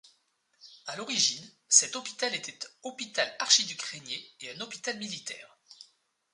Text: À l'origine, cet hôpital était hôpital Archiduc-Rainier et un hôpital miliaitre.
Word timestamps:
À 0.87 0.95
l'origine, 0.95 1.47
cet 1.67 1.95
hôpital 1.95 2.33
était 2.33 2.57
hôpital 2.81 3.35
Archiduc-Rainier 3.37 4.31
et 4.39 4.49
un 4.49 4.59
hôpital 4.61 4.97
miliaitre. 4.97 5.59